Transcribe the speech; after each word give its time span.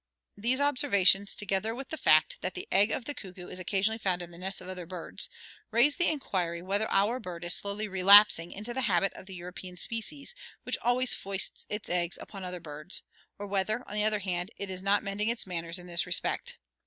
These 0.35 0.59
observations, 0.59 1.35
together 1.35 1.75
with 1.75 1.89
the 1.89 1.95
fact 1.97 2.41
that 2.41 2.55
the 2.55 2.67
egg 2.71 2.89
of 2.89 3.05
the 3.05 3.13
cuckoo 3.13 3.49
is 3.49 3.59
occasionally 3.59 3.99
found 3.99 4.23
in 4.23 4.31
the 4.31 4.39
nests 4.39 4.59
of 4.59 4.67
other 4.67 4.87
birds, 4.87 5.29
raise 5.69 5.95
the 5.97 6.07
inquiry 6.09 6.59
whether 6.63 6.89
our 6.89 7.19
bird 7.19 7.43
is 7.43 7.53
slowly 7.53 7.87
relapsing 7.87 8.51
into 8.51 8.73
the 8.73 8.81
habit 8.81 9.13
of 9.13 9.27
the 9.27 9.35
European 9.35 9.77
species, 9.77 10.33
which 10.63 10.79
always 10.81 11.13
foists 11.13 11.67
its 11.69 11.87
egg 11.87 12.15
upon 12.19 12.43
other 12.43 12.59
birds; 12.59 13.03
or 13.37 13.45
whether, 13.45 13.87
on 13.87 13.93
the 13.93 14.03
other 14.03 14.17
hand, 14.21 14.49
it 14.57 14.71
is 14.71 14.81
not 14.81 15.03
mending 15.03 15.29
its 15.29 15.45
manners 15.45 15.77
in 15.77 15.85
this 15.85 16.07
respect. 16.07 16.57